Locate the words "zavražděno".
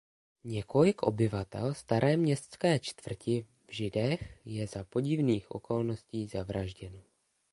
6.27-6.99